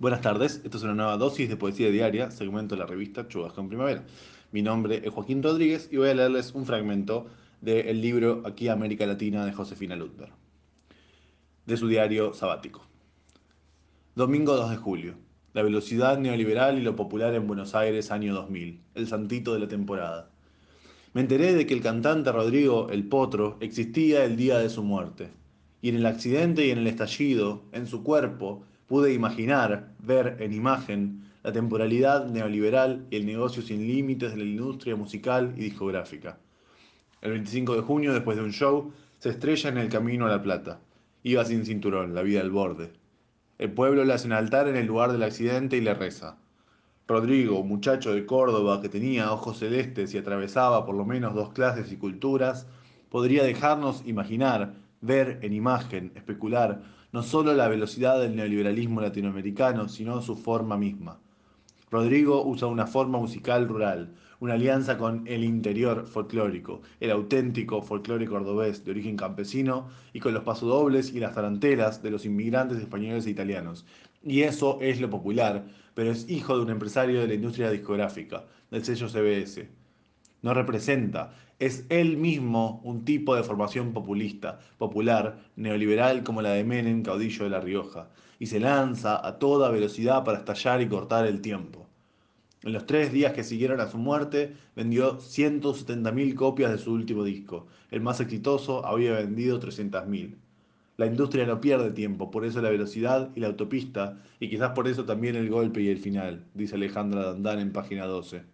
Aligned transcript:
Buenas 0.00 0.22
tardes, 0.22 0.60
esto 0.64 0.76
es 0.76 0.82
una 0.82 0.94
nueva 0.94 1.16
dosis 1.16 1.48
de 1.48 1.56
poesía 1.56 1.88
diaria, 1.88 2.32
segmento 2.32 2.74
de 2.74 2.80
la 2.80 2.86
revista 2.86 3.28
Chubasco 3.28 3.60
en 3.60 3.68
Primavera. 3.68 4.04
Mi 4.50 4.60
nombre 4.60 5.00
es 5.04 5.12
Joaquín 5.12 5.40
Rodríguez 5.40 5.88
y 5.92 5.98
voy 5.98 6.08
a 6.08 6.14
leerles 6.14 6.52
un 6.52 6.66
fragmento 6.66 7.28
del 7.60 8.00
libro 8.00 8.42
Aquí 8.44 8.66
América 8.66 9.06
Latina 9.06 9.46
de 9.46 9.52
Josefina 9.52 9.94
Ludberg, 9.94 10.32
de 11.64 11.76
su 11.76 11.86
diario 11.86 12.34
sabático. 12.34 12.84
Domingo 14.16 14.56
2 14.56 14.70
de 14.70 14.76
julio. 14.78 15.14
La 15.52 15.62
velocidad 15.62 16.18
neoliberal 16.18 16.76
y 16.76 16.82
lo 16.82 16.96
popular 16.96 17.32
en 17.32 17.46
Buenos 17.46 17.76
Aires 17.76 18.10
año 18.10 18.34
2000, 18.34 18.80
el 18.96 19.06
santito 19.06 19.54
de 19.54 19.60
la 19.60 19.68
temporada. 19.68 20.28
Me 21.12 21.20
enteré 21.20 21.54
de 21.54 21.66
que 21.66 21.74
el 21.74 21.82
cantante 21.82 22.32
Rodrigo 22.32 22.88
El 22.90 23.06
Potro 23.06 23.58
existía 23.60 24.24
el 24.24 24.36
día 24.36 24.58
de 24.58 24.70
su 24.70 24.82
muerte, 24.82 25.30
y 25.80 25.90
en 25.90 25.94
el 25.94 26.06
accidente 26.06 26.66
y 26.66 26.70
en 26.70 26.78
el 26.78 26.88
estallido, 26.88 27.62
en 27.70 27.86
su 27.86 28.02
cuerpo, 28.02 28.64
pude 28.86 29.12
imaginar, 29.12 29.92
ver 29.98 30.36
en 30.40 30.52
imagen, 30.52 31.30
la 31.42 31.52
temporalidad 31.52 32.26
neoliberal 32.26 33.06
y 33.10 33.16
el 33.16 33.26
negocio 33.26 33.62
sin 33.62 33.86
límites 33.86 34.32
de 34.32 34.38
la 34.38 34.44
industria 34.44 34.96
musical 34.96 35.52
y 35.56 35.60
discográfica. 35.60 36.38
El 37.20 37.32
25 37.32 37.76
de 37.76 37.82
junio, 37.82 38.12
después 38.12 38.36
de 38.36 38.44
un 38.44 38.52
show, 38.52 38.92
se 39.18 39.30
estrella 39.30 39.70
en 39.70 39.78
el 39.78 39.88
camino 39.88 40.26
a 40.26 40.30
La 40.30 40.42
Plata. 40.42 40.80
Iba 41.22 41.44
sin 41.44 41.64
cinturón, 41.64 42.14
la 42.14 42.22
vida 42.22 42.40
al 42.40 42.50
borde. 42.50 42.92
El 43.58 43.72
pueblo 43.72 44.04
le 44.04 44.12
hace 44.12 44.26
un 44.26 44.32
altar 44.32 44.68
en 44.68 44.76
el 44.76 44.86
lugar 44.86 45.12
del 45.12 45.22
accidente 45.22 45.76
y 45.76 45.80
le 45.80 45.94
reza. 45.94 46.36
Rodrigo, 47.06 47.62
muchacho 47.62 48.14
de 48.14 48.26
Córdoba 48.26 48.80
que 48.80 48.88
tenía 48.88 49.32
ojos 49.32 49.58
celestes 49.58 50.14
y 50.14 50.18
atravesaba 50.18 50.86
por 50.86 50.94
lo 50.94 51.04
menos 51.04 51.34
dos 51.34 51.52
clases 51.52 51.92
y 51.92 51.96
culturas, 51.96 52.66
podría 53.10 53.44
dejarnos 53.44 54.02
imaginar, 54.06 54.74
ver 55.04 55.38
en 55.42 55.52
imagen, 55.52 56.12
especular, 56.14 56.82
no 57.12 57.22
solo 57.22 57.52
la 57.52 57.68
velocidad 57.68 58.20
del 58.20 58.34
neoliberalismo 58.34 59.00
latinoamericano, 59.00 59.88
sino 59.88 60.22
su 60.22 60.34
forma 60.34 60.76
misma. 60.76 61.18
Rodrigo 61.90 62.44
usa 62.44 62.66
una 62.66 62.86
forma 62.86 63.18
musical 63.18 63.68
rural, 63.68 64.14
una 64.40 64.54
alianza 64.54 64.98
con 64.98 65.26
el 65.26 65.44
interior 65.44 66.06
folclórico, 66.06 66.80
el 66.98 67.10
auténtico 67.10 67.82
folclore 67.82 68.26
cordobés 68.26 68.84
de 68.84 68.90
origen 68.90 69.16
campesino 69.16 69.88
y 70.12 70.20
con 70.20 70.34
los 70.34 70.42
pasodobles 70.42 71.12
y 71.12 71.20
las 71.20 71.34
tarantelas 71.34 72.02
de 72.02 72.10
los 72.10 72.24
inmigrantes 72.24 72.78
españoles 72.78 73.26
e 73.26 73.30
italianos. 73.30 73.86
Y 74.22 74.40
eso 74.40 74.78
es 74.80 75.00
lo 75.00 75.10
popular, 75.10 75.66
pero 75.94 76.10
es 76.10 76.28
hijo 76.28 76.56
de 76.56 76.62
un 76.62 76.70
empresario 76.70 77.20
de 77.20 77.28
la 77.28 77.34
industria 77.34 77.70
discográfica, 77.70 78.44
del 78.70 78.84
sello 78.84 79.08
CBS 79.08 79.83
no 80.44 80.52
representa, 80.52 81.32
es 81.58 81.86
él 81.88 82.18
mismo 82.18 82.82
un 82.84 83.06
tipo 83.06 83.34
de 83.34 83.42
formación 83.42 83.94
populista, 83.94 84.60
popular, 84.76 85.38
neoliberal 85.56 86.22
como 86.22 86.42
la 86.42 86.50
de 86.50 86.64
Menem, 86.64 87.02
caudillo 87.02 87.44
de 87.44 87.50
La 87.50 87.60
Rioja, 87.60 88.10
y 88.38 88.46
se 88.46 88.60
lanza 88.60 89.26
a 89.26 89.38
toda 89.38 89.70
velocidad 89.70 90.22
para 90.22 90.40
estallar 90.40 90.82
y 90.82 90.88
cortar 90.88 91.26
el 91.26 91.40
tiempo. 91.40 91.86
En 92.62 92.74
los 92.74 92.84
tres 92.84 93.10
días 93.10 93.32
que 93.32 93.42
siguieron 93.42 93.80
a 93.80 93.88
su 93.88 93.96
muerte, 93.96 94.54
vendió 94.76 95.18
170.000 95.18 96.34
copias 96.34 96.72
de 96.72 96.78
su 96.78 96.92
último 96.92 97.24
disco. 97.24 97.66
El 97.90 98.02
más 98.02 98.20
exitoso 98.20 98.84
había 98.84 99.14
vendido 99.14 99.58
300.000. 99.58 100.36
La 100.98 101.06
industria 101.06 101.46
no 101.46 101.62
pierde 101.62 101.90
tiempo, 101.90 102.30
por 102.30 102.44
eso 102.44 102.60
la 102.60 102.68
velocidad 102.68 103.30
y 103.34 103.40
la 103.40 103.46
autopista, 103.46 104.18
y 104.40 104.50
quizás 104.50 104.72
por 104.72 104.88
eso 104.88 105.06
también 105.06 105.36
el 105.36 105.48
golpe 105.48 105.80
y 105.80 105.88
el 105.88 105.98
final, 105.98 106.44
dice 106.52 106.74
Alejandra 106.74 107.24
Dandán 107.24 107.60
en 107.60 107.72
página 107.72 108.04
12. 108.04 108.52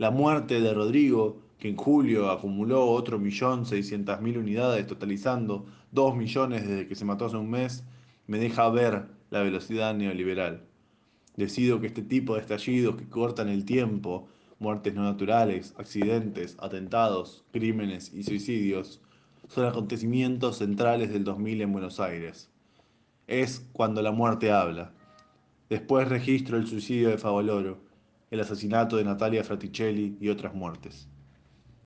La 0.00 0.10
muerte 0.10 0.62
de 0.62 0.72
Rodrigo, 0.72 1.42
que 1.58 1.68
en 1.68 1.76
julio 1.76 2.30
acumuló 2.30 2.86
otro 2.86 3.18
millón 3.18 3.66
seiscientas 3.66 4.22
mil 4.22 4.38
unidades, 4.38 4.86
totalizando 4.86 5.66
dos 5.92 6.16
millones 6.16 6.66
desde 6.66 6.88
que 6.88 6.94
se 6.94 7.04
mató 7.04 7.26
hace 7.26 7.36
un 7.36 7.50
mes, 7.50 7.84
me 8.26 8.38
deja 8.38 8.70
ver 8.70 9.08
la 9.28 9.42
velocidad 9.42 9.94
neoliberal. 9.94 10.62
Decido 11.36 11.82
que 11.82 11.88
este 11.88 12.00
tipo 12.00 12.34
de 12.34 12.40
estallidos 12.40 12.96
que 12.96 13.10
cortan 13.10 13.50
el 13.50 13.66
tiempo, 13.66 14.26
muertes 14.58 14.94
no 14.94 15.02
naturales, 15.02 15.74
accidentes, 15.76 16.56
atentados, 16.60 17.44
crímenes 17.52 18.10
y 18.14 18.22
suicidios, 18.22 19.02
son 19.48 19.66
acontecimientos 19.66 20.56
centrales 20.56 21.12
del 21.12 21.24
2000 21.24 21.60
en 21.60 21.72
Buenos 21.72 22.00
Aires. 22.00 22.48
Es 23.26 23.68
cuando 23.74 24.00
la 24.00 24.12
muerte 24.12 24.50
habla. 24.50 24.92
Después 25.68 26.08
registro 26.08 26.56
el 26.56 26.66
suicidio 26.66 27.10
de 27.10 27.18
Favoloro 27.18 27.89
el 28.30 28.40
asesinato 28.40 28.96
de 28.96 29.04
Natalia 29.04 29.44
Fraticelli 29.44 30.16
y 30.20 30.28
otras 30.28 30.54
muertes. 30.54 31.08